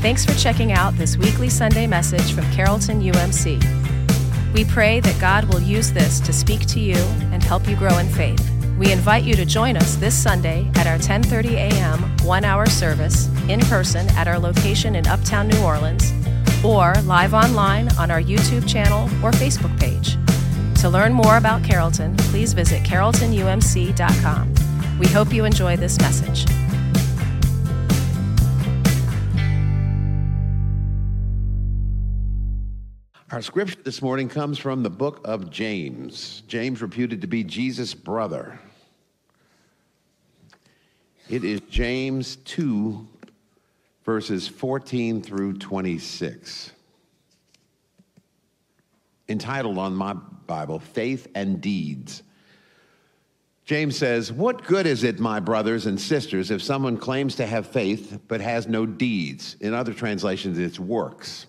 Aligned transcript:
Thanks 0.00 0.24
for 0.24 0.34
checking 0.34 0.72
out 0.72 0.94
this 0.94 1.16
weekly 1.16 1.48
Sunday 1.48 1.86
message 1.86 2.32
from 2.32 2.44
Carrollton 2.52 3.00
UMC. 3.02 3.60
We 4.54 4.64
pray 4.64 5.00
that 5.00 5.20
God 5.20 5.44
will 5.52 5.60
use 5.60 5.92
this 5.92 6.20
to 6.20 6.32
speak 6.32 6.66
to 6.66 6.80
you 6.80 6.96
and 7.32 7.42
help 7.42 7.68
you 7.68 7.76
grow 7.76 7.98
in 7.98 8.08
faith. 8.08 8.50
We 8.78 8.92
invite 8.92 9.24
you 9.24 9.34
to 9.34 9.44
join 9.44 9.76
us 9.76 9.96
this 9.96 10.14
Sunday 10.14 10.70
at 10.76 10.86
our 10.86 10.98
10:30 10.98 11.54
a.m. 11.54 11.98
1-hour 12.18 12.66
service 12.66 13.28
in 13.48 13.60
person 13.60 14.08
at 14.10 14.28
our 14.28 14.38
location 14.38 14.94
in 14.96 15.06
Uptown 15.06 15.48
New 15.48 15.62
Orleans 15.62 16.12
or 16.64 16.94
live 17.04 17.34
online 17.34 17.88
on 17.98 18.10
our 18.10 18.20
YouTube 18.20 18.68
channel 18.68 19.04
or 19.24 19.30
Facebook 19.32 19.78
page. 19.80 20.16
To 20.82 20.88
learn 20.88 21.12
more 21.12 21.36
about 21.36 21.64
Carrollton, 21.64 22.16
please 22.30 22.52
visit 22.52 22.82
carrolltonumc.com. 22.82 24.54
We 24.98 25.06
hope 25.08 25.32
you 25.32 25.44
enjoy 25.44 25.76
this 25.76 25.98
message. 25.98 26.46
Our 33.36 33.42
scripture 33.42 33.76
this 33.84 34.00
morning 34.00 34.30
comes 34.30 34.58
from 34.58 34.82
the 34.82 34.88
book 34.88 35.20
of 35.26 35.50
James. 35.50 36.42
James, 36.48 36.80
reputed 36.80 37.20
to 37.20 37.26
be 37.26 37.44
Jesus' 37.44 37.92
brother. 37.92 38.58
It 41.28 41.44
is 41.44 41.60
James 41.68 42.36
2, 42.36 43.06
verses 44.06 44.48
14 44.48 45.20
through 45.20 45.58
26. 45.58 46.72
Entitled 49.28 49.76
on 49.76 49.94
my 49.94 50.14
Bible, 50.46 50.78
Faith 50.78 51.28
and 51.34 51.60
Deeds. 51.60 52.22
James 53.66 53.98
says, 53.98 54.32
What 54.32 54.64
good 54.64 54.86
is 54.86 55.04
it, 55.04 55.20
my 55.20 55.40
brothers 55.40 55.84
and 55.84 56.00
sisters, 56.00 56.50
if 56.50 56.62
someone 56.62 56.96
claims 56.96 57.36
to 57.36 57.44
have 57.44 57.66
faith 57.66 58.18
but 58.28 58.40
has 58.40 58.66
no 58.66 58.86
deeds? 58.86 59.58
In 59.60 59.74
other 59.74 59.92
translations, 59.92 60.58
it's 60.58 60.80
works. 60.80 61.48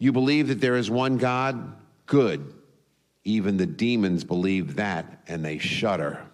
You 0.00 0.12
believe 0.12 0.48
that 0.48 0.60
there 0.60 0.76
is 0.76 0.90
one 0.90 1.18
God? 1.18 1.76
Good. 2.06 2.54
Even 3.22 3.58
the 3.58 3.66
demons 3.66 4.24
believe 4.24 4.76
that, 4.76 5.22
and 5.28 5.44
they 5.44 5.58
shudder. 5.58 6.26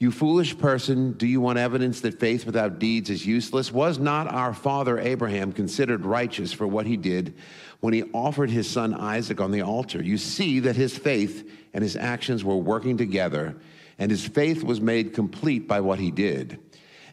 You 0.00 0.10
foolish 0.10 0.58
person, 0.58 1.12
do 1.12 1.26
you 1.26 1.40
want 1.40 1.56
evidence 1.56 2.00
that 2.00 2.18
faith 2.18 2.44
without 2.44 2.80
deeds 2.80 3.10
is 3.10 3.24
useless? 3.24 3.72
Was 3.72 4.00
not 4.00 4.26
our 4.26 4.52
father 4.52 4.98
Abraham 4.98 5.52
considered 5.52 6.04
righteous 6.04 6.52
for 6.52 6.66
what 6.66 6.84
he 6.84 6.96
did 6.96 7.34
when 7.78 7.94
he 7.94 8.02
offered 8.12 8.50
his 8.50 8.68
son 8.68 8.92
Isaac 8.92 9.40
on 9.40 9.52
the 9.52 9.62
altar? 9.62 10.02
You 10.02 10.18
see 10.18 10.58
that 10.60 10.74
his 10.74 10.98
faith 10.98 11.48
and 11.72 11.82
his 11.82 11.94
actions 11.94 12.42
were 12.42 12.56
working 12.56 12.96
together, 12.96 13.56
and 13.96 14.10
his 14.10 14.26
faith 14.26 14.64
was 14.64 14.80
made 14.80 15.14
complete 15.14 15.68
by 15.68 15.80
what 15.80 16.00
he 16.00 16.10
did. 16.10 16.58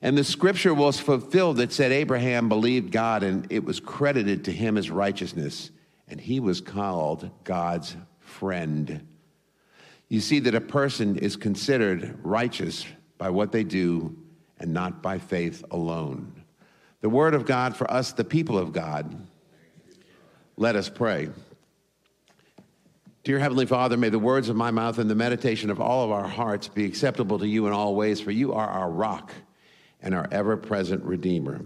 And 0.01 0.17
the 0.17 0.23
scripture 0.23 0.73
was 0.73 0.99
fulfilled 0.99 1.57
that 1.57 1.71
said 1.71 1.91
Abraham 1.91 2.49
believed 2.49 2.91
God, 2.91 3.23
and 3.23 3.45
it 3.51 3.63
was 3.63 3.79
credited 3.79 4.45
to 4.45 4.51
him 4.51 4.77
as 4.77 4.89
righteousness, 4.89 5.71
and 6.07 6.19
he 6.19 6.39
was 6.39 6.59
called 6.59 7.29
God's 7.43 7.95
friend 8.19 9.05
you 10.11 10.19
see 10.19 10.39
that 10.39 10.55
a 10.55 10.59
person 10.59 11.17
is 11.19 11.37
considered 11.37 12.19
righteous 12.21 12.85
by 13.17 13.29
what 13.29 13.53
they 13.53 13.63
do 13.63 14.13
and 14.59 14.73
not 14.73 15.01
by 15.01 15.19
faith 15.19 15.63
alone. 15.71 16.33
The 16.99 17.07
word 17.07 17.33
of 17.33 17.45
God 17.45 17.77
for 17.77 17.89
us, 17.89 18.11
the 18.11 18.25
people 18.25 18.57
of 18.57 18.73
God. 18.73 19.25
Let 20.57 20.75
us 20.75 20.89
pray. 20.89 21.29
Dear 23.23 23.39
Heavenly 23.39 23.65
Father, 23.65 23.95
may 23.95 24.09
the 24.09 24.19
words 24.19 24.49
of 24.49 24.57
my 24.57 24.69
mouth 24.69 24.97
and 24.97 25.09
the 25.09 25.15
meditation 25.15 25.69
of 25.69 25.79
all 25.79 26.03
of 26.03 26.11
our 26.11 26.27
hearts 26.27 26.67
be 26.67 26.83
acceptable 26.83 27.39
to 27.39 27.47
you 27.47 27.67
in 27.67 27.71
all 27.71 27.95
ways, 27.95 28.19
for 28.19 28.31
you 28.31 28.51
are 28.51 28.67
our 28.67 28.91
rock 28.91 29.31
and 30.01 30.15
our 30.15 30.27
ever 30.31 30.57
present 30.57 31.03
Redeemer. 31.03 31.61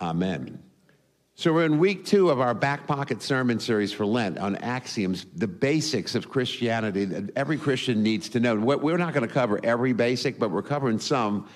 Amen. 0.00 0.62
So, 1.36 1.52
we're 1.52 1.64
in 1.64 1.78
week 1.80 2.04
two 2.04 2.30
of 2.30 2.38
our 2.38 2.54
back 2.54 2.86
pocket 2.86 3.20
sermon 3.20 3.58
series 3.58 3.92
for 3.92 4.06
Lent 4.06 4.38
on 4.38 4.54
axioms, 4.56 5.26
the 5.34 5.48
basics 5.48 6.14
of 6.14 6.28
Christianity 6.28 7.06
that 7.06 7.36
every 7.36 7.58
Christian 7.58 8.04
needs 8.04 8.28
to 8.30 8.40
know. 8.40 8.54
We're 8.54 8.98
not 8.98 9.14
going 9.14 9.26
to 9.26 9.34
cover 9.34 9.58
every 9.64 9.92
basic, 9.92 10.38
but 10.38 10.52
we're 10.52 10.62
covering 10.62 11.00
some. 11.00 11.48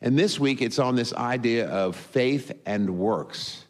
And 0.00 0.18
this 0.18 0.40
week, 0.40 0.60
it's 0.60 0.80
on 0.80 0.96
this 0.96 1.12
idea 1.12 1.68
of 1.68 1.94
faith 1.94 2.50
and 2.66 2.98
works. 2.98 3.64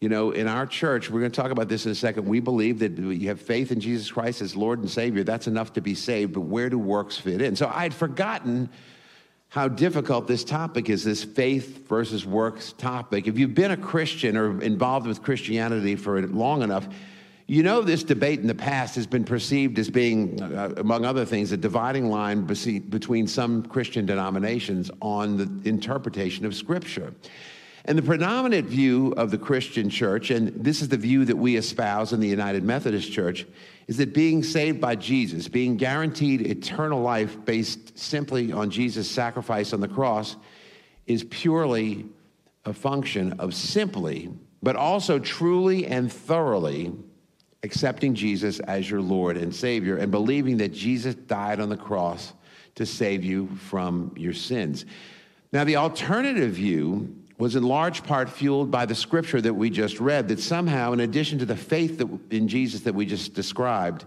You 0.00 0.08
know, 0.08 0.30
in 0.30 0.46
our 0.46 0.64
church, 0.64 1.10
we're 1.10 1.20
going 1.20 1.32
to 1.32 1.40
talk 1.42 1.50
about 1.50 1.68
this 1.68 1.86
in 1.86 1.92
a 1.92 1.96
second. 1.96 2.26
We 2.26 2.38
believe 2.38 2.78
that 2.78 2.96
you 2.96 3.28
have 3.28 3.40
faith 3.40 3.72
in 3.72 3.80
Jesus 3.80 4.08
Christ 4.08 4.42
as 4.42 4.54
Lord 4.54 4.78
and 4.78 4.88
Savior. 4.88 5.24
That's 5.24 5.48
enough 5.48 5.72
to 5.72 5.80
be 5.80 5.96
saved, 5.96 6.34
but 6.34 6.42
where 6.42 6.70
do 6.70 6.78
works 6.78 7.16
fit 7.16 7.42
in? 7.42 7.56
So, 7.56 7.68
I'd 7.74 7.92
forgotten 7.94 8.70
how 9.54 9.68
difficult 9.68 10.26
this 10.26 10.42
topic 10.42 10.90
is 10.90 11.04
this 11.04 11.22
faith 11.22 11.86
versus 11.86 12.26
works 12.26 12.72
topic. 12.72 13.28
If 13.28 13.38
you've 13.38 13.54
been 13.54 13.70
a 13.70 13.76
Christian 13.76 14.36
or 14.36 14.60
involved 14.60 15.06
with 15.06 15.22
Christianity 15.22 15.94
for 15.94 16.20
long 16.26 16.62
enough, 16.62 16.88
you 17.46 17.62
know 17.62 17.80
this 17.80 18.02
debate 18.02 18.40
in 18.40 18.48
the 18.48 18.54
past 18.56 18.96
has 18.96 19.06
been 19.06 19.22
perceived 19.22 19.78
as 19.78 19.88
being, 19.88 20.42
uh, 20.42 20.74
among 20.76 21.04
other 21.04 21.24
things, 21.24 21.52
a 21.52 21.56
dividing 21.56 22.10
line 22.10 22.42
between 22.42 23.28
some 23.28 23.62
Christian 23.62 24.06
denominations 24.06 24.90
on 25.00 25.36
the 25.36 25.68
interpretation 25.68 26.44
of 26.44 26.56
Scripture. 26.56 27.14
And 27.84 27.96
the 27.96 28.02
predominant 28.02 28.66
view 28.66 29.14
of 29.16 29.30
the 29.30 29.38
Christian 29.38 29.88
church, 29.88 30.30
and 30.32 30.48
this 30.64 30.82
is 30.82 30.88
the 30.88 30.96
view 30.96 31.24
that 31.26 31.36
we 31.36 31.54
espouse 31.54 32.12
in 32.12 32.18
the 32.18 32.26
United 32.26 32.64
Methodist 32.64 33.12
Church, 33.12 33.46
is 33.86 33.98
that 33.98 34.14
being 34.14 34.42
saved 34.42 34.80
by 34.80 34.96
Jesus, 34.96 35.48
being 35.48 35.76
guaranteed 35.76 36.46
eternal 36.46 37.00
life 37.00 37.42
based 37.44 37.98
simply 37.98 38.52
on 38.52 38.70
Jesus' 38.70 39.10
sacrifice 39.10 39.72
on 39.72 39.80
the 39.80 39.88
cross, 39.88 40.36
is 41.06 41.24
purely 41.24 42.06
a 42.64 42.72
function 42.72 43.34
of 43.38 43.54
simply, 43.54 44.30
but 44.62 44.76
also 44.76 45.18
truly 45.18 45.86
and 45.86 46.10
thoroughly 46.10 46.92
accepting 47.62 48.14
Jesus 48.14 48.60
as 48.60 48.88
your 48.88 49.00
Lord 49.00 49.36
and 49.36 49.54
Savior 49.54 49.96
and 49.96 50.10
believing 50.10 50.58
that 50.58 50.72
Jesus 50.72 51.14
died 51.14 51.60
on 51.60 51.68
the 51.68 51.76
cross 51.76 52.32
to 52.74 52.86
save 52.86 53.24
you 53.24 53.48
from 53.56 54.12
your 54.16 54.32
sins. 54.32 54.84
Now, 55.52 55.64
the 55.64 55.76
alternative 55.76 56.52
view 56.52 57.14
was 57.38 57.56
in 57.56 57.62
large 57.62 58.04
part 58.04 58.30
fueled 58.30 58.70
by 58.70 58.86
the 58.86 58.94
scripture 58.94 59.40
that 59.40 59.54
we 59.54 59.70
just 59.70 60.00
read 60.00 60.28
that 60.28 60.40
somehow 60.40 60.92
in 60.92 61.00
addition 61.00 61.38
to 61.38 61.46
the 61.46 61.56
faith 61.56 61.98
that, 61.98 62.08
in 62.30 62.46
jesus 62.48 62.82
that 62.82 62.94
we 62.94 63.04
just 63.04 63.34
described 63.34 64.04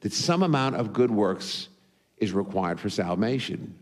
that 0.00 0.12
some 0.12 0.42
amount 0.42 0.76
of 0.76 0.92
good 0.92 1.10
works 1.10 1.68
is 2.18 2.32
required 2.32 2.78
for 2.78 2.90
salvation. 2.90 3.74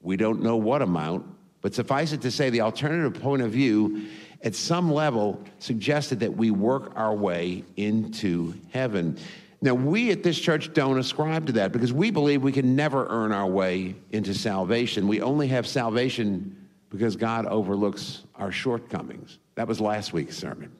We 0.00 0.16
don't 0.16 0.42
know 0.42 0.56
what 0.56 0.82
amount 0.82 1.26
but 1.60 1.74
suffice 1.74 2.12
it 2.12 2.20
to 2.22 2.30
say 2.30 2.50
the 2.50 2.60
alternative 2.60 3.20
point 3.20 3.42
of 3.42 3.50
view 3.50 4.06
at 4.42 4.54
some 4.54 4.92
level 4.92 5.42
suggested 5.58 6.20
that 6.20 6.36
we 6.36 6.50
work 6.50 6.92
our 6.94 7.14
way 7.14 7.64
into 7.76 8.54
heaven. 8.70 9.18
Now 9.60 9.74
we 9.74 10.12
at 10.12 10.22
this 10.22 10.38
church 10.38 10.72
don't 10.72 10.98
ascribe 10.98 11.46
to 11.46 11.52
that 11.52 11.72
because 11.72 11.92
we 11.92 12.12
believe 12.12 12.42
we 12.42 12.52
can 12.52 12.76
never 12.76 13.06
earn 13.08 13.32
our 13.32 13.46
way 13.46 13.96
into 14.12 14.34
salvation. 14.34 15.08
We 15.08 15.20
only 15.20 15.48
have 15.48 15.66
salvation 15.66 16.67
because 16.90 17.16
God 17.16 17.46
overlooks 17.46 18.24
our 18.34 18.52
shortcomings. 18.52 19.38
That 19.54 19.68
was 19.68 19.80
last 19.80 20.12
week's 20.12 20.36
sermon. 20.36 20.72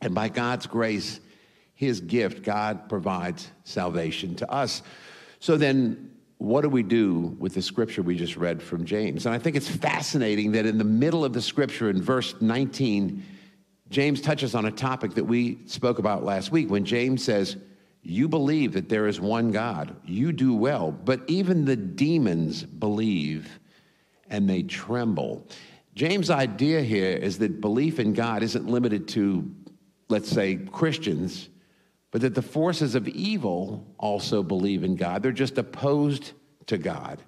And 0.00 0.14
by 0.14 0.28
God's 0.28 0.66
grace, 0.66 1.20
his 1.74 2.00
gift, 2.00 2.42
God 2.42 2.88
provides 2.88 3.50
salvation 3.64 4.34
to 4.36 4.50
us. 4.50 4.82
So 5.40 5.56
then, 5.56 6.10
what 6.38 6.62
do 6.62 6.68
we 6.68 6.84
do 6.84 7.36
with 7.38 7.54
the 7.54 7.62
scripture 7.62 8.02
we 8.02 8.16
just 8.16 8.36
read 8.36 8.62
from 8.62 8.84
James? 8.84 9.26
And 9.26 9.34
I 9.34 9.38
think 9.38 9.56
it's 9.56 9.68
fascinating 9.68 10.52
that 10.52 10.66
in 10.66 10.78
the 10.78 10.84
middle 10.84 11.24
of 11.24 11.32
the 11.32 11.42
scripture, 11.42 11.90
in 11.90 12.00
verse 12.00 12.34
19, 12.40 13.24
James 13.90 14.20
touches 14.20 14.54
on 14.54 14.66
a 14.66 14.70
topic 14.70 15.14
that 15.14 15.24
we 15.24 15.58
spoke 15.66 15.98
about 15.98 16.24
last 16.24 16.52
week 16.52 16.70
when 16.70 16.84
James 16.84 17.24
says, 17.24 17.56
You 18.02 18.28
believe 18.28 18.72
that 18.74 18.88
there 18.88 19.06
is 19.06 19.20
one 19.20 19.50
God, 19.50 19.96
you 20.04 20.32
do 20.32 20.54
well, 20.54 20.92
but 20.92 21.22
even 21.26 21.64
the 21.64 21.76
demons 21.76 22.62
believe 22.62 23.58
and 24.30 24.48
they 24.48 24.62
tremble. 24.62 25.46
James' 25.94 26.30
idea 26.30 26.80
here 26.80 27.16
is 27.16 27.38
that 27.38 27.60
belief 27.60 27.98
in 27.98 28.12
God 28.12 28.42
isn't 28.42 28.68
limited 28.68 29.08
to, 29.08 29.50
let's 30.08 30.28
say, 30.28 30.56
Christians, 30.56 31.48
but 32.10 32.20
that 32.20 32.34
the 32.34 32.42
forces 32.42 32.94
of 32.94 33.08
evil 33.08 33.86
also 33.98 34.42
believe 34.42 34.84
in 34.84 34.96
God. 34.96 35.22
They're 35.22 35.32
just 35.32 35.58
opposed 35.58 36.32
to 36.66 36.78
God. 36.78 37.20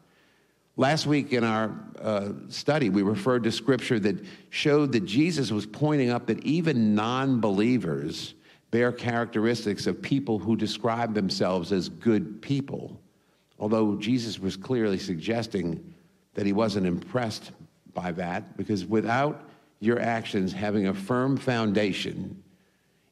Last 0.76 1.06
week 1.06 1.32
in 1.32 1.44
our 1.44 1.74
uh, 2.00 2.30
study, 2.48 2.88
we 2.88 3.02
referred 3.02 3.44
to 3.44 3.52
scripture 3.52 3.98
that 4.00 4.24
showed 4.50 4.92
that 4.92 5.04
Jesus 5.04 5.50
was 5.50 5.66
pointing 5.66 6.10
up 6.10 6.26
that 6.26 6.42
even 6.44 6.94
non 6.94 7.40
believers 7.40 8.34
bear 8.70 8.92
characteristics 8.92 9.86
of 9.86 10.00
people 10.00 10.38
who 10.38 10.56
describe 10.56 11.12
themselves 11.12 11.72
as 11.72 11.88
good 11.88 12.40
people, 12.40 13.00
although 13.58 13.96
Jesus 13.96 14.38
was 14.38 14.56
clearly 14.56 14.98
suggesting 14.98 15.92
that 16.34 16.46
he 16.46 16.52
wasn't 16.52 16.86
impressed 16.86 17.52
by 17.92 18.12
that, 18.12 18.56
because 18.56 18.84
without 18.84 19.44
your 19.80 19.98
actions 19.98 20.52
having 20.52 20.86
a 20.86 20.94
firm 20.94 21.36
foundation 21.36 22.42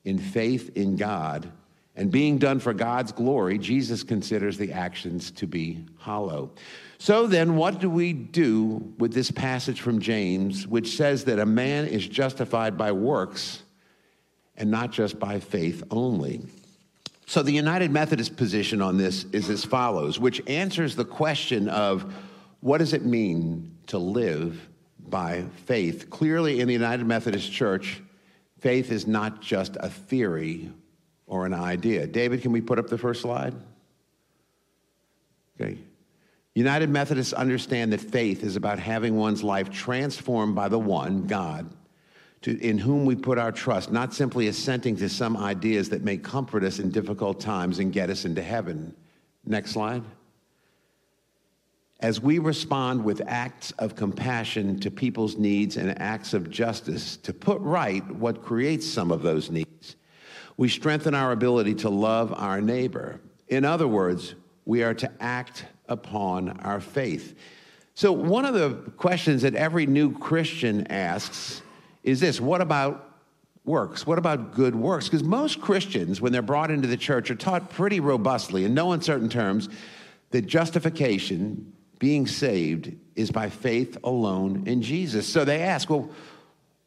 in 0.04 0.18
faith 0.18 0.76
in 0.76 0.96
God 0.96 1.50
and 1.96 2.12
being 2.12 2.38
done 2.38 2.60
for 2.60 2.72
God's 2.72 3.10
glory, 3.10 3.58
Jesus 3.58 4.04
considers 4.04 4.56
the 4.56 4.72
actions 4.72 5.32
to 5.32 5.46
be 5.46 5.84
hollow. 5.96 6.50
So 6.98 7.26
then, 7.26 7.56
what 7.56 7.80
do 7.80 7.90
we 7.90 8.12
do 8.12 8.94
with 8.98 9.12
this 9.12 9.30
passage 9.30 9.80
from 9.80 10.00
James, 10.00 10.66
which 10.66 10.96
says 10.96 11.24
that 11.24 11.38
a 11.38 11.46
man 11.46 11.86
is 11.86 12.06
justified 12.06 12.76
by 12.76 12.92
works 12.92 13.62
and 14.56 14.70
not 14.70 14.92
just 14.92 15.18
by 15.18 15.40
faith 15.40 15.82
only? 15.90 16.42
So, 17.26 17.42
the 17.42 17.52
United 17.52 17.90
Methodist 17.90 18.36
position 18.36 18.80
on 18.80 18.96
this 18.96 19.24
is 19.32 19.50
as 19.50 19.64
follows, 19.64 20.18
which 20.18 20.40
answers 20.46 20.96
the 20.96 21.04
question 21.04 21.68
of 21.68 22.12
what 22.60 22.78
does 22.78 22.92
it 22.92 23.04
mean 23.04 23.76
to 23.86 23.98
live 23.98 24.68
by 25.08 25.44
faith? 25.66 26.10
Clearly, 26.10 26.60
in 26.60 26.66
the 26.66 26.74
United 26.74 27.06
Methodist 27.06 27.50
Church, 27.52 28.02
faith 28.60 28.90
is 28.90 29.06
not 29.06 29.40
just 29.40 29.76
a 29.80 29.88
theory 29.88 30.70
or 31.26 31.46
an 31.46 31.54
idea. 31.54 32.06
David, 32.06 32.42
can 32.42 32.52
we 32.52 32.60
put 32.60 32.78
up 32.78 32.88
the 32.88 32.98
first 32.98 33.22
slide? 33.22 33.54
Okay. 35.60 35.78
United 36.54 36.90
Methodists 36.90 37.32
understand 37.32 37.92
that 37.92 38.00
faith 38.00 38.42
is 38.42 38.56
about 38.56 38.80
having 38.80 39.16
one's 39.16 39.44
life 39.44 39.70
transformed 39.70 40.56
by 40.56 40.68
the 40.68 40.78
one, 40.78 41.26
God, 41.26 41.70
to, 42.42 42.58
in 42.60 42.78
whom 42.78 43.04
we 43.04 43.14
put 43.14 43.38
our 43.38 43.52
trust, 43.52 43.92
not 43.92 44.12
simply 44.12 44.48
assenting 44.48 44.96
to 44.96 45.08
some 45.08 45.36
ideas 45.36 45.88
that 45.90 46.02
may 46.02 46.16
comfort 46.16 46.64
us 46.64 46.80
in 46.80 46.90
difficult 46.90 47.38
times 47.38 47.78
and 47.78 47.92
get 47.92 48.10
us 48.10 48.24
into 48.24 48.42
heaven. 48.42 48.94
Next 49.44 49.70
slide. 49.70 50.02
As 52.00 52.20
we 52.20 52.38
respond 52.38 53.04
with 53.04 53.20
acts 53.26 53.72
of 53.72 53.96
compassion 53.96 54.78
to 54.80 54.90
people's 54.90 55.36
needs 55.36 55.76
and 55.76 56.00
acts 56.00 56.32
of 56.32 56.48
justice 56.48 57.16
to 57.18 57.32
put 57.32 57.60
right 57.60 58.08
what 58.12 58.44
creates 58.44 58.86
some 58.86 59.10
of 59.10 59.22
those 59.22 59.50
needs, 59.50 59.96
we 60.56 60.68
strengthen 60.68 61.14
our 61.14 61.32
ability 61.32 61.74
to 61.74 61.88
love 61.88 62.32
our 62.36 62.60
neighbor. 62.60 63.20
In 63.48 63.64
other 63.64 63.88
words, 63.88 64.36
we 64.64 64.84
are 64.84 64.94
to 64.94 65.10
act 65.18 65.64
upon 65.88 66.50
our 66.60 66.80
faith. 66.80 67.36
So, 67.94 68.12
one 68.12 68.44
of 68.44 68.54
the 68.54 68.74
questions 68.96 69.42
that 69.42 69.56
every 69.56 69.86
new 69.86 70.16
Christian 70.16 70.86
asks 70.86 71.62
is 72.04 72.20
this 72.20 72.40
what 72.40 72.60
about 72.60 73.08
works? 73.64 74.06
What 74.06 74.18
about 74.18 74.54
good 74.54 74.76
works? 74.76 75.06
Because 75.06 75.24
most 75.24 75.60
Christians, 75.60 76.20
when 76.20 76.30
they're 76.30 76.42
brought 76.42 76.70
into 76.70 76.86
the 76.86 76.96
church, 76.96 77.28
are 77.30 77.34
taught 77.34 77.70
pretty 77.70 77.98
robustly, 77.98 78.64
in 78.64 78.72
no 78.72 78.92
uncertain 78.92 79.28
terms, 79.28 79.68
that 80.30 80.46
justification 80.46 81.72
being 81.98 82.26
saved 82.26 82.94
is 83.16 83.30
by 83.30 83.48
faith 83.48 83.98
alone 84.04 84.64
in 84.66 84.82
Jesus. 84.82 85.26
So 85.26 85.44
they 85.44 85.62
ask, 85.62 85.90
well, 85.90 86.10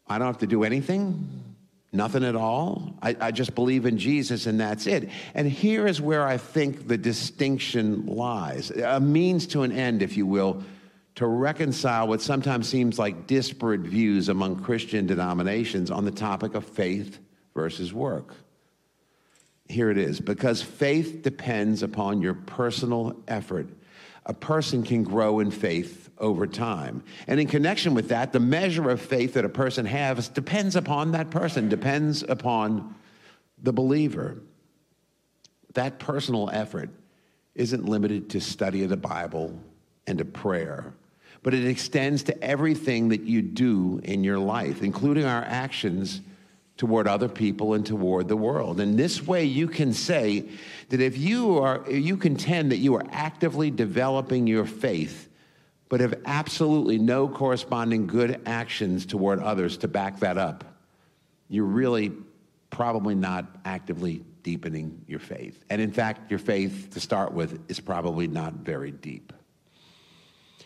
I 0.07 0.17
don't 0.17 0.27
have 0.27 0.39
to 0.39 0.47
do 0.47 0.63
anything? 0.63 1.55
Nothing 1.93 2.23
at 2.23 2.35
all? 2.35 2.95
I, 3.01 3.17
I, 3.19 3.31
just 3.31 3.53
believe 3.53 3.85
in 3.85 3.97
Jesus 3.97 4.45
and 4.45 4.59
that's 4.59 4.87
it. 4.87 5.09
And 5.33 5.45
here 5.45 5.87
is 5.87 5.99
where 5.99 6.25
I 6.25 6.37
think 6.37 6.87
the 6.87 6.97
distinction 6.97 8.05
lies 8.05 8.71
a 8.71 8.99
means 9.01 9.45
to 9.47 9.63
an 9.63 9.73
end, 9.73 10.01
if 10.01 10.15
you 10.15 10.25
will, 10.25 10.63
to 11.15 11.27
reconcile 11.27 12.07
what 12.07 12.21
sometimes 12.21 12.69
seems 12.69 12.97
like 12.97 13.27
disparate 13.27 13.81
views 13.81 14.29
among 14.29 14.63
Christian 14.63 15.05
denominations 15.05 15.91
on 15.91 16.05
the 16.05 16.11
topic 16.11 16.55
of 16.55 16.65
faith 16.65 17.19
versus 17.53 17.93
work. 17.93 18.35
Here 19.67 19.89
it 19.89 19.97
is 19.97 20.21
because 20.21 20.61
faith 20.61 21.23
depends 21.23 21.83
upon 21.83 22.21
your 22.21 22.33
personal 22.33 23.17
effort 23.27 23.67
a 24.25 24.33
person 24.33 24.83
can 24.83 25.03
grow 25.03 25.39
in 25.39 25.51
faith 25.51 26.09
over 26.17 26.45
time. 26.45 27.03
And 27.27 27.39
in 27.39 27.47
connection 27.47 27.93
with 27.93 28.09
that, 28.09 28.31
the 28.31 28.39
measure 28.39 28.89
of 28.89 29.01
faith 29.01 29.33
that 29.33 29.45
a 29.45 29.49
person 29.49 29.85
has 29.85 30.29
depends 30.29 30.75
upon 30.75 31.11
that 31.13 31.31
person, 31.31 31.69
depends 31.69 32.23
upon 32.23 32.95
the 33.61 33.73
believer. 33.73 34.37
That 35.73 35.99
personal 35.99 36.49
effort 36.51 36.89
isn't 37.55 37.85
limited 37.85 38.29
to 38.31 38.41
study 38.41 38.83
of 38.83 38.89
the 38.89 38.97
Bible 38.97 39.59
and 40.05 40.19
to 40.19 40.25
prayer, 40.25 40.93
but 41.43 41.53
it 41.53 41.65
extends 41.65 42.23
to 42.23 42.43
everything 42.43 43.09
that 43.09 43.21
you 43.21 43.41
do 43.41 43.99
in 44.03 44.23
your 44.23 44.39
life, 44.39 44.83
including 44.83 45.25
our 45.25 45.43
actions 45.43 46.21
toward 46.77 47.07
other 47.07 47.29
people 47.29 47.73
and 47.73 47.85
toward 47.85 48.27
the 48.27 48.37
world. 48.37 48.79
And 48.79 48.97
this 48.97 49.25
way 49.25 49.43
you 49.43 49.67
can 49.67 49.93
say 49.93 50.49
that 50.89 50.99
if 50.99 51.17
you 51.17 51.59
are 51.59 51.89
you 51.89 52.17
contend 52.17 52.71
that 52.71 52.77
you 52.77 52.95
are 52.95 53.05
actively 53.11 53.69
developing 53.69 54.47
your 54.47 54.65
faith 54.65 55.29
but 55.89 55.99
have 55.99 56.15
absolutely 56.25 56.97
no 56.97 57.27
corresponding 57.27 58.07
good 58.07 58.41
actions 58.45 59.05
toward 59.05 59.39
others 59.39 59.77
to 59.77 59.87
back 59.89 60.21
that 60.21 60.37
up, 60.37 60.63
you're 61.49 61.65
really 61.65 62.13
probably 62.69 63.13
not 63.13 63.45
actively 63.65 64.23
deepening 64.41 65.03
your 65.07 65.19
faith. 65.19 65.63
And 65.69 65.81
in 65.81 65.91
fact, 65.91 66.31
your 66.31 66.39
faith 66.39 66.91
to 66.91 66.99
start 66.99 67.33
with 67.33 67.69
is 67.69 67.79
probably 67.79 68.27
not 68.27 68.53
very 68.53 68.91
deep. 68.91 69.33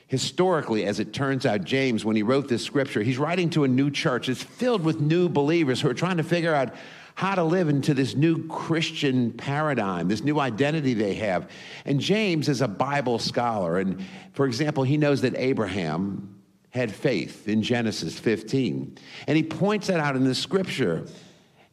Historically, 0.07 0.85
as 0.85 0.99
it 0.99 1.13
turns 1.13 1.45
out, 1.45 1.63
James, 1.63 2.05
when 2.05 2.15
he 2.15 2.21
wrote 2.21 2.47
this 2.47 2.63
scripture, 2.63 3.01
he's 3.01 3.17
writing 3.17 3.49
to 3.51 3.63
a 3.63 3.67
new 3.67 3.89
church. 3.89 4.29
It's 4.29 4.43
filled 4.43 4.83
with 4.83 5.01
new 5.01 5.29
believers 5.29 5.81
who 5.81 5.89
are 5.89 5.95
trying 5.95 6.17
to 6.17 6.23
figure 6.23 6.53
out 6.53 6.73
how 7.15 7.33
to 7.33 7.43
live 7.43 7.69
into 7.69 7.93
this 7.93 8.13
new 8.13 8.45
Christian 8.47 9.31
paradigm, 9.31 10.09
this 10.09 10.23
new 10.23 10.39
identity 10.39 10.93
they 10.93 11.15
have. 11.15 11.49
And 11.85 11.99
James 11.99 12.49
is 12.49 12.61
a 12.61 12.67
Bible 12.67 13.19
scholar. 13.19 13.79
And 13.79 14.05
for 14.33 14.45
example, 14.45 14.83
he 14.83 14.97
knows 14.97 15.21
that 15.21 15.33
Abraham 15.37 16.35
had 16.69 16.93
faith 16.93 17.47
in 17.47 17.63
Genesis 17.63 18.19
15. 18.19 18.97
And 19.27 19.37
he 19.37 19.43
points 19.43 19.87
that 19.87 20.01
out 20.01 20.17
in 20.17 20.25
the 20.25 20.35
scripture. 20.35 21.07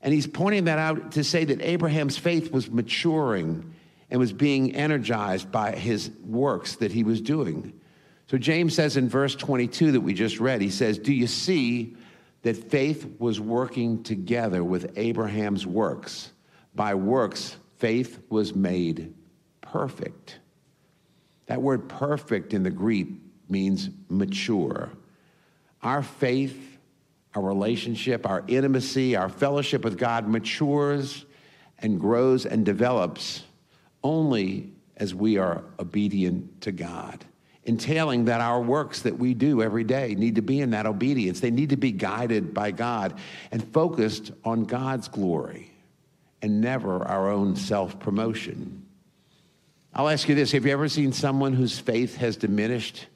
And 0.00 0.14
he's 0.14 0.28
pointing 0.28 0.64
that 0.64 0.78
out 0.78 1.12
to 1.12 1.24
say 1.24 1.44
that 1.44 1.60
Abraham's 1.60 2.16
faith 2.16 2.52
was 2.52 2.70
maturing 2.70 3.74
and 4.10 4.20
was 4.20 4.32
being 4.32 4.76
energized 4.76 5.50
by 5.50 5.72
his 5.72 6.10
works 6.24 6.76
that 6.76 6.92
he 6.92 7.02
was 7.02 7.20
doing. 7.20 7.72
So 8.32 8.38
James 8.38 8.74
says 8.74 8.96
in 8.96 9.10
verse 9.10 9.34
22 9.34 9.92
that 9.92 10.00
we 10.00 10.14
just 10.14 10.40
read, 10.40 10.62
he 10.62 10.70
says, 10.70 10.96
Do 10.96 11.12
you 11.12 11.26
see 11.26 11.94
that 12.40 12.56
faith 12.56 13.06
was 13.18 13.38
working 13.38 14.02
together 14.02 14.64
with 14.64 14.90
Abraham's 14.96 15.66
works? 15.66 16.32
By 16.74 16.94
works, 16.94 17.58
faith 17.76 18.22
was 18.30 18.54
made 18.54 19.12
perfect. 19.60 20.38
That 21.44 21.60
word 21.60 21.90
perfect 21.90 22.54
in 22.54 22.62
the 22.62 22.70
Greek 22.70 23.08
means 23.50 23.90
mature. 24.08 24.88
Our 25.82 26.02
faith, 26.02 26.78
our 27.34 27.42
relationship, 27.42 28.26
our 28.26 28.44
intimacy, 28.48 29.14
our 29.14 29.28
fellowship 29.28 29.84
with 29.84 29.98
God 29.98 30.26
matures 30.26 31.26
and 31.80 32.00
grows 32.00 32.46
and 32.46 32.64
develops 32.64 33.42
only 34.02 34.72
as 34.96 35.14
we 35.14 35.36
are 35.36 35.64
obedient 35.78 36.62
to 36.62 36.72
God 36.72 37.26
entailing 37.64 38.24
that 38.24 38.40
our 38.40 38.60
works 38.60 39.02
that 39.02 39.18
we 39.18 39.34
do 39.34 39.62
every 39.62 39.84
day 39.84 40.14
need 40.14 40.34
to 40.34 40.42
be 40.42 40.60
in 40.60 40.70
that 40.70 40.86
obedience. 40.86 41.40
They 41.40 41.50
need 41.50 41.70
to 41.70 41.76
be 41.76 41.92
guided 41.92 42.52
by 42.52 42.72
God 42.72 43.18
and 43.50 43.62
focused 43.72 44.32
on 44.44 44.64
God's 44.64 45.08
glory 45.08 45.70
and 46.40 46.60
never 46.60 47.04
our 47.04 47.30
own 47.30 47.54
self 47.54 47.98
promotion. 48.00 48.84
I'll 49.94 50.08
ask 50.08 50.28
you 50.28 50.34
this 50.34 50.52
Have 50.52 50.66
you 50.66 50.72
ever 50.72 50.88
seen 50.88 51.12
someone 51.12 51.52
whose 51.52 51.78
faith 51.78 52.16
has 52.16 52.36
diminished, 52.36 53.06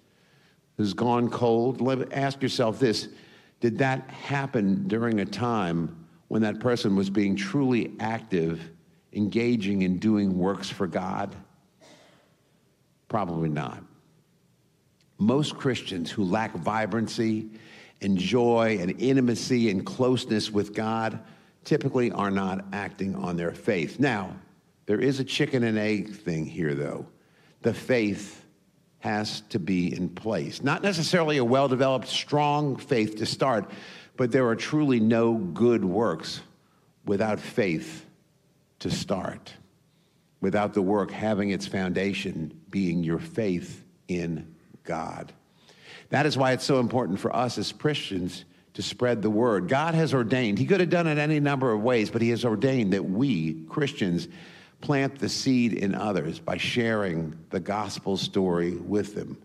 who's 0.77 0.95
gone 0.95 1.29
cold? 1.29 1.83
Ask 2.13 2.41
yourself 2.41 2.79
this 2.79 3.09
Did 3.61 3.79
that 3.79 4.09
happen 4.11 4.87
during 4.87 5.19
a 5.21 5.27
time 5.27 6.07
when 6.29 6.43
that 6.43 6.61
person 6.61 6.95
was 6.95 7.11
being 7.11 7.35
truly 7.35 7.95
active, 7.99 8.71
engaging 9.13 9.83
in 9.83 9.99
doing 9.99 10.39
works 10.39 10.71
for 10.71 10.87
God? 10.87 11.35
Probably 13.09 13.49
not 13.49 13.83
most 15.19 15.57
Christians 15.57 16.11
who 16.11 16.25
lack 16.25 16.55
vibrancy 16.55 17.49
and 18.03 18.19
joy 18.19 18.79
and 18.81 19.01
intimacy 19.01 19.71
and 19.71 19.85
closeness 19.85 20.51
with 20.51 20.75
God 20.75 21.19
typically 21.65 22.13
are 22.13 22.31
not 22.31 22.65
acting 22.73 23.15
on 23.17 23.37
their 23.37 23.53
faith. 23.53 23.99
Now, 23.99 24.37
there 24.87 25.01
is 25.01 25.19
a 25.19 25.25
chicken 25.25 25.65
and 25.65 25.79
egg 25.79 26.15
thing 26.15 26.47
here, 26.47 26.75
though. 26.75 27.07
The 27.63 27.75
faith 27.75 28.45
has 29.01 29.41
to 29.43 29.59
be 29.59 29.95
in 29.95 30.09
place. 30.09 30.63
Not 30.63 30.83
necessarily 30.83 31.39
a 31.39 31.45
well 31.45 31.69
developed, 31.69 32.09
strong 32.09 32.77
faith 32.77 33.17
to 33.17 33.27
start, 33.27 33.71
but 34.17 34.31
there 34.31 34.47
are 34.47 34.57
truly 34.57 35.01
no 35.01 35.35
good 35.35 35.85
works 35.85 36.41
without 37.05 37.41
faith 37.41 38.07
to 38.81 38.91
start, 38.91 39.53
without 40.41 40.75
the 40.75 40.83
work 40.83 41.11
having 41.11 41.51
its 41.51 41.67
foundation 41.67 42.61
being 42.71 43.03
your 43.03 43.19
faith 43.19 43.85
in 44.09 44.55
God. 44.87 45.33
That 46.11 46.27
is 46.27 46.37
why 46.37 46.53
it's 46.53 46.65
so 46.65 46.79
important 46.79 47.19
for 47.21 47.35
us 47.35 47.59
as 47.59 47.73
Christians 47.73 48.45
to 48.75 48.83
spread 48.83 49.23
the 49.23 49.31
word. 49.31 49.69
God 49.69 49.95
has 49.95 50.15
ordained, 50.15 50.59
He 50.59 50.67
could 50.67 50.81
have 50.81 50.91
done 50.91 51.07
it 51.07 51.19
any 51.19 51.41
number 51.41 51.73
of 51.73 51.83
ways, 51.83 52.11
but 52.11 52.23
He 52.23 52.31
has 52.31 52.45
ordained 52.45 52.93
that 52.93 53.05
we, 53.05 53.65
Christians, 53.69 54.29
plant 54.81 55.19
the 55.19 55.29
seed 55.29 55.73
in 55.73 55.95
others 55.95 56.39
by 56.39 56.57
sharing 56.59 57.37
the 57.51 57.61
gospel 57.61 58.17
story 58.17 58.77
with 58.77 59.15
them. 59.15 59.39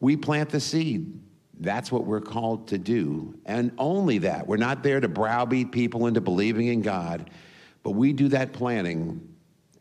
We 0.00 0.16
plant 0.16 0.48
the 0.48 0.60
seed. 0.60 1.20
That's 1.60 1.92
what 1.92 2.06
we're 2.06 2.22
called 2.22 2.68
to 2.68 2.78
do. 2.78 3.38
And 3.44 3.70
only 3.76 4.18
that. 4.18 4.46
We're 4.46 4.56
not 4.56 4.82
there 4.82 4.98
to 4.98 5.08
browbeat 5.08 5.72
people 5.72 6.06
into 6.06 6.22
believing 6.22 6.68
in 6.68 6.80
God, 6.80 7.28
but 7.82 7.90
we 7.90 8.14
do 8.14 8.28
that 8.28 8.54
planting, 8.54 9.28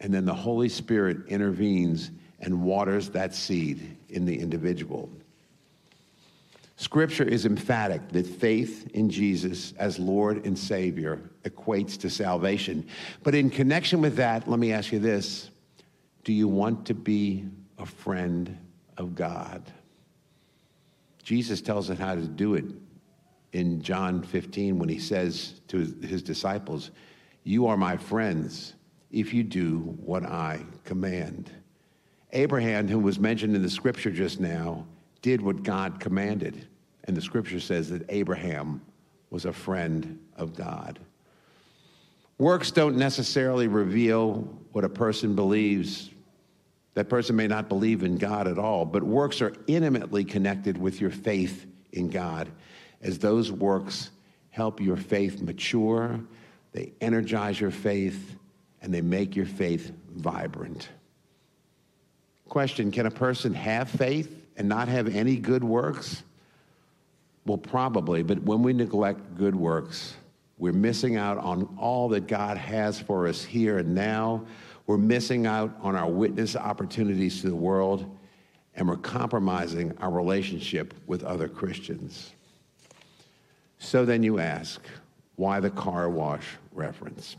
and 0.01 0.13
then 0.13 0.25
the 0.25 0.34
Holy 0.34 0.68
Spirit 0.68 1.28
intervenes 1.28 2.12
and 2.42 2.63
waters 2.63 3.10
that 3.12 3.34
seed 3.34 3.98
in 4.10 4.25
the 4.25 4.39
individual. 4.39 5.10
Scripture 6.80 7.25
is 7.25 7.46
emphatic 7.46 8.08
that 8.13 8.25
faith 8.25 8.89
in 8.94 9.10
Jesus 9.10 9.74
as 9.74 10.00
Lord 10.00 10.46
and 10.46 10.58
Savior 10.58 11.20
equates 11.44 12.00
to 12.00 12.10
salvation. 12.10 12.88
But 13.22 13.36
in 13.36 13.50
connection 13.50 14.00
with 14.00 14.16
that, 14.16 14.48
let 14.48 14.60
me 14.60 14.72
ask 14.72 14.94
you 14.94 15.00
this 15.00 15.50
Do 16.24 16.32
you 16.32 16.48
want 16.48 16.86
to 16.86 16.94
be 16.94 17.46
a 17.78 17.86
friend 17.86 18.58
of 18.96 19.13
God? 19.13 19.62
Jesus 21.22 21.60
tells 21.60 21.89
us 21.89 22.00
how 22.00 22.16
to 22.16 22.22
do 22.22 22.56
it 22.56 22.66
in 23.51 23.82
John 23.82 24.24
15 24.24 24.80
when 24.80 24.89
he 24.89 25.00
says 25.00 25.60
to 25.68 25.80
his 26.01 26.24
disciples, 26.24 26.92
You 27.44 27.68
are 27.68 27.78
my 27.78 27.98
friends 27.98 28.74
if 29.12 29.34
you 29.34 29.44
do 29.44 29.80
what 30.04 30.24
I 30.24 30.62
command. 30.86 31.51
Abraham, 32.32 32.88
who 32.88 33.00
was 33.00 33.20
mentioned 33.20 33.56
in 33.56 33.62
the 33.62 33.70
scripture 33.70 34.12
just 34.12 34.40
now, 34.40 34.86
did 35.22 35.42
what 35.42 35.64
God 35.64 36.00
commanded. 36.00 36.68
And 37.06 37.18
the 37.18 37.22
scripture 37.22 37.60
says 37.60 37.90
that 37.90 38.04
Abraham 38.10 38.82
was 39.30 39.46
a 39.46 39.54
friend 39.54 40.20
of 40.36 40.56
God. 40.56 41.00
Works 42.38 42.72
don't 42.72 42.98
necessarily 42.98 43.68
reveal 43.68 44.48
what 44.72 44.86
a 44.86 44.90
person 44.90 45.36
believes. 45.36 46.10
That 46.94 47.10
person 47.10 47.36
may 47.36 47.48
not 47.48 47.68
believe 47.68 48.04
in 48.04 48.18
God 48.18 48.48
at 48.48 48.58
all, 48.58 48.86
but 48.86 49.04
works 49.04 49.42
are 49.42 49.54
intimately 49.68 50.24
connected 50.24 50.78
with 50.78 51.02
your 51.02 51.12
faith 51.12 51.66
in 51.92 52.10
God, 52.10 52.50
as 53.02 53.18
those 53.18 53.52
works 53.52 54.12
help 54.52 54.80
your 54.80 54.98
faith 54.98 55.42
mature, 55.42 56.20
they 56.72 56.92
energize 57.02 57.60
your 57.60 57.72
faith, 57.72 58.36
and 58.82 58.94
they 58.94 59.02
make 59.02 59.36
your 59.36 59.46
faith 59.46 59.92
vibrant. 60.16 60.90
Question 62.50 62.91
Can 62.91 63.06
a 63.06 63.12
person 63.12 63.53
have 63.53 63.89
faith 63.89 64.48
and 64.58 64.68
not 64.68 64.88
have 64.88 65.15
any 65.15 65.38
good 65.38 65.63
works? 65.63 66.24
Well, 67.46 67.58
probably, 67.58 68.24
but 68.24 68.41
when 68.44 68.62
we 68.63 68.74
neglect 68.74 69.38
good 69.38 69.56
works, 69.56 70.15
we're 70.58 70.74
missing 70.74 71.15
out 71.15 71.38
on 71.38 71.77
all 71.79 72.10
that 72.10 72.27
God 72.27 72.58
has 72.58 73.00
for 73.00 73.27
us 73.27 73.44
here 73.44 73.77
and 73.77 73.96
now. 73.96 74.46
We're 74.88 74.98
missing 74.98 75.46
out 75.46 75.77
on 75.82 75.96
our 75.96 76.10
witness 76.10 76.56
opportunities 76.56 77.41
to 77.41 77.50
the 77.50 77.56
world, 77.56 78.18
and 78.75 78.88
we're 78.88 78.98
compromising 78.98 79.96
our 80.00 80.10
relationship 80.10 80.94
with 81.08 81.24
other 81.24 81.48
Christians. 81.48 82.32
So 83.77 84.03
then 84.03 84.24
you 84.24 84.39
ask, 84.39 84.82
why 85.38 85.60
the 85.60 85.70
car 85.70 86.10
wash 86.10 86.46
reference? 86.74 87.38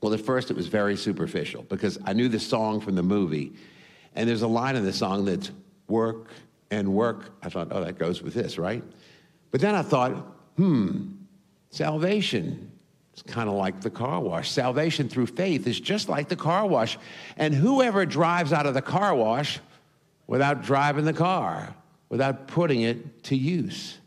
Well, 0.00 0.12
at 0.12 0.20
first 0.20 0.50
it 0.50 0.56
was 0.56 0.66
very 0.66 0.96
superficial 0.96 1.62
because 1.62 1.98
I 2.04 2.14
knew 2.14 2.28
the 2.28 2.40
song 2.40 2.80
from 2.80 2.94
the 2.94 3.02
movie, 3.02 3.52
and 4.14 4.28
there's 4.28 4.42
a 4.42 4.48
line 4.48 4.76
in 4.76 4.84
the 4.84 4.92
song 4.92 5.24
that's 5.24 5.50
work 5.88 6.28
and 6.70 6.94
work. 6.94 7.30
I 7.42 7.48
thought, 7.48 7.68
oh, 7.70 7.84
that 7.84 7.98
goes 7.98 8.22
with 8.22 8.34
this, 8.34 8.58
right? 8.58 8.82
But 9.50 9.60
then 9.60 9.74
I 9.74 9.82
thought, 9.82 10.12
hmm, 10.56 11.12
salvation 11.70 12.70
is 13.14 13.22
kind 13.22 13.48
of 13.48 13.54
like 13.54 13.80
the 13.80 13.90
car 13.90 14.20
wash. 14.20 14.50
Salvation 14.50 15.08
through 15.08 15.26
faith 15.26 15.66
is 15.66 15.78
just 15.78 16.08
like 16.08 16.28
the 16.28 16.36
car 16.36 16.66
wash. 16.66 16.98
And 17.36 17.54
whoever 17.54 18.06
drives 18.06 18.52
out 18.52 18.66
of 18.66 18.74
the 18.74 18.82
car 18.82 19.14
wash 19.14 19.60
without 20.26 20.62
driving 20.62 21.04
the 21.04 21.12
car, 21.12 21.74
without 22.08 22.48
putting 22.48 22.82
it 22.82 23.24
to 23.24 23.36
use. 23.36 23.98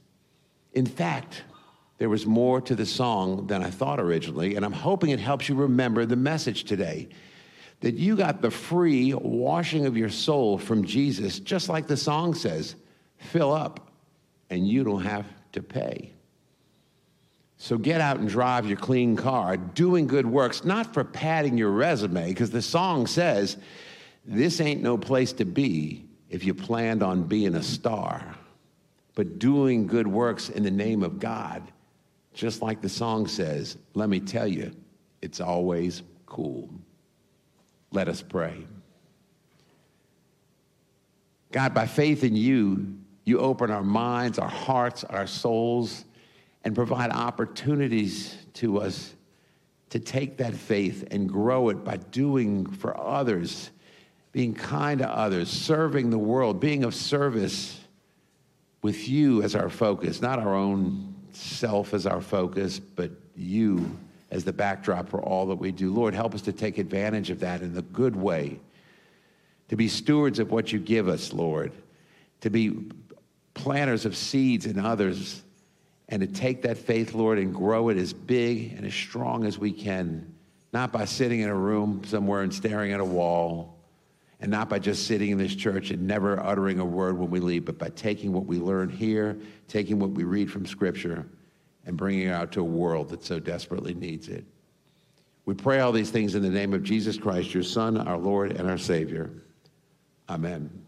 In 0.73 0.85
fact, 0.85 1.43
there 1.97 2.09
was 2.09 2.25
more 2.25 2.61
to 2.61 2.75
the 2.75 2.85
song 2.85 3.47
than 3.47 3.63
I 3.63 3.69
thought 3.69 3.99
originally, 3.99 4.55
and 4.55 4.63
I'm 4.63 4.73
hoping 4.73 5.09
it 5.09 5.19
helps 5.19 5.49
you 5.49 5.55
remember 5.55 6.05
the 6.05 6.15
message 6.15 6.65
today. 6.65 7.09
That 7.81 7.95
you 7.95 8.15
got 8.15 8.41
the 8.41 8.51
free 8.51 9.13
washing 9.13 9.85
of 9.85 9.95
your 9.95 10.09
soul 10.09 10.57
from 10.57 10.83
Jesus, 10.83 11.39
just 11.39 11.69
like 11.69 11.87
the 11.87 11.97
song 11.97 12.33
says 12.33 12.75
fill 13.17 13.51
up, 13.51 13.91
and 14.49 14.67
you 14.67 14.83
don't 14.83 15.03
have 15.03 15.25
to 15.51 15.61
pay. 15.61 16.11
So 17.57 17.77
get 17.77 18.01
out 18.01 18.19
and 18.19 18.29
drive 18.29 18.67
your 18.67 18.77
clean 18.77 19.15
car, 19.15 19.57
doing 19.57 20.05
good 20.05 20.27
works, 20.27 20.63
not 20.63 20.93
for 20.93 21.03
padding 21.03 21.57
your 21.57 21.71
resume, 21.71 22.29
because 22.29 22.51
the 22.51 22.61
song 22.61 23.07
says, 23.07 23.57
this 24.25 24.61
ain't 24.61 24.83
no 24.83 24.97
place 24.97 25.33
to 25.33 25.45
be 25.45 26.05
if 26.29 26.43
you 26.43 26.53
planned 26.53 27.01
on 27.01 27.23
being 27.23 27.55
a 27.55 27.63
star, 27.63 28.35
but 29.15 29.39
doing 29.39 29.87
good 29.87 30.07
works 30.07 30.49
in 30.49 30.63
the 30.63 30.71
name 30.71 31.01
of 31.01 31.19
God, 31.19 31.63
just 32.33 32.61
like 32.61 32.81
the 32.81 32.89
song 32.89 33.27
says, 33.27 33.77
let 33.95 34.09
me 34.09 34.19
tell 34.19 34.47
you, 34.47 34.71
it's 35.21 35.41
always 35.41 36.03
cool. 36.27 36.69
Let 37.91 38.07
us 38.07 38.21
pray. 38.21 38.65
God, 41.51 41.73
by 41.73 41.87
faith 41.87 42.23
in 42.23 42.35
you, 42.35 42.97
you 43.23 43.39
open 43.39 43.71
our 43.71 43.83
minds, 43.83 44.39
our 44.39 44.49
hearts, 44.49 45.03
our 45.03 45.27
souls, 45.27 46.05
and 46.63 46.75
provide 46.75 47.11
opportunities 47.11 48.35
to 48.53 48.79
us 48.79 49.13
to 49.89 49.99
take 49.99 50.37
that 50.37 50.53
faith 50.53 51.07
and 51.11 51.29
grow 51.29 51.69
it 51.69 51.83
by 51.83 51.97
doing 51.97 52.65
for 52.65 52.99
others, 52.99 53.69
being 54.33 54.53
kind 54.53 54.99
to 54.99 55.09
others, 55.09 55.49
serving 55.49 56.09
the 56.09 56.17
world, 56.17 56.59
being 56.59 56.83
of 56.83 56.93
service 56.93 57.79
with 58.81 59.07
you 59.07 59.41
as 59.43 59.55
our 59.55 59.69
focus, 59.69 60.21
not 60.21 60.39
our 60.39 60.53
own 60.53 61.15
self 61.31 61.93
as 61.93 62.05
our 62.05 62.21
focus, 62.21 62.79
but 62.79 63.11
you 63.35 63.97
as 64.31 64.43
the 64.43 64.53
backdrop 64.53 65.09
for 65.09 65.21
all 65.21 65.47
that 65.47 65.55
we 65.55 65.71
do. 65.71 65.93
Lord, 65.93 66.13
help 66.13 66.35
us 66.35 66.41
to 66.43 66.53
take 66.53 66.77
advantage 66.77 67.29
of 67.29 67.39
that 67.41 67.61
in 67.61 67.73
the 67.73 67.81
good 67.81 68.15
way, 68.15 68.59
to 69.69 69.75
be 69.75 69.87
stewards 69.87 70.39
of 70.39 70.51
what 70.51 70.71
you 70.71 70.79
give 70.79 71.07
us, 71.07 71.33
Lord, 71.33 71.71
to 72.41 72.49
be 72.49 72.89
planters 73.53 74.05
of 74.05 74.15
seeds 74.15 74.65
in 74.65 74.79
others. 74.79 75.43
And 76.09 76.21
to 76.21 76.27
take 76.27 76.61
that 76.61 76.77
faith, 76.77 77.13
Lord, 77.13 77.37
and 77.37 77.53
grow 77.53 77.89
it 77.89 77.97
as 77.97 78.13
big 78.13 78.71
and 78.77 78.85
as 78.85 78.93
strong 78.93 79.43
as 79.43 79.59
we 79.59 79.73
can, 79.73 80.33
not 80.71 80.93
by 80.93 81.03
sitting 81.03 81.41
in 81.41 81.49
a 81.49 81.53
room 81.53 82.01
somewhere 82.05 82.43
and 82.43 82.53
staring 82.53 82.93
at 82.93 83.01
a 83.01 83.05
wall, 83.05 83.77
and 84.39 84.49
not 84.49 84.69
by 84.69 84.79
just 84.79 85.05
sitting 85.05 85.31
in 85.31 85.37
this 85.37 85.53
church 85.53 85.91
and 85.91 86.07
never 86.07 86.39
uttering 86.39 86.79
a 86.79 86.85
word 86.85 87.17
when 87.17 87.29
we 87.29 87.41
leave, 87.41 87.65
but 87.65 87.77
by 87.77 87.89
taking 87.89 88.31
what 88.31 88.45
we 88.45 88.57
learn 88.57 88.87
here, 88.87 89.37
taking 89.67 89.99
what 89.99 90.11
we 90.11 90.23
read 90.23 90.49
from 90.49 90.65
Scripture, 90.65 91.25
and 91.87 91.97
bringing 91.97 92.27
it 92.27 92.31
out 92.31 92.51
to 92.51 92.61
a 92.61 92.65
world 92.65 93.09
that 93.09 93.23
so 93.23 93.39
desperately 93.39 93.95
needs 93.95 94.27
it. 94.27 94.45
We 95.45 95.55
pray 95.55 95.79
all 95.79 95.93
these 95.93 96.11
things 96.11 96.35
in 96.35 96.43
the 96.43 96.49
name 96.49 96.73
of 96.73 96.83
Jesus 96.83 97.17
Christ, 97.17 97.53
your 97.53 97.63
Son, 97.63 97.97
our 97.97 98.17
Lord, 98.17 98.51
and 98.51 98.69
our 98.69 98.77
Savior. 98.77 99.31
Amen. 100.29 100.86